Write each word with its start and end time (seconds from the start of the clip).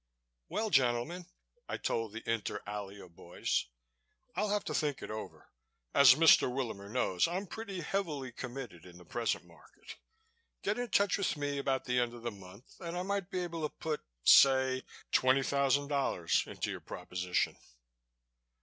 "Well, 0.49 0.71
gentlemen," 0.71 1.27
I 1.69 1.77
told 1.77 2.11
the 2.13 2.27
Inter 2.27 2.63
Alia 2.67 3.07
boys, 3.07 3.67
"I'll 4.35 4.49
have 4.49 4.63
to 4.63 4.73
think 4.73 5.03
it 5.03 5.11
over. 5.11 5.51
As 5.93 6.15
Mr. 6.15 6.51
Willamer 6.51 6.89
knows, 6.89 7.27
I'm 7.27 7.45
pretty 7.45 7.81
heavily 7.81 8.31
committed 8.31 8.83
in 8.83 8.97
the 8.97 9.05
present 9.05 9.45
market. 9.45 9.97
Get 10.63 10.79
in 10.79 10.89
touch 10.89 11.19
with 11.19 11.37
me 11.37 11.59
about 11.59 11.85
the 11.85 11.99
end 11.99 12.15
of 12.15 12.23
the 12.23 12.31
month 12.31 12.79
and 12.79 12.97
I 12.97 13.03
might 13.03 13.29
be 13.29 13.41
able 13.41 13.61
to 13.61 13.75
put 13.75 14.01
say, 14.23 14.81
twenty 15.11 15.43
thousand 15.43 15.89
dollars 15.89 16.45
into 16.47 16.71
your 16.71 16.81
proposition." 16.81 17.55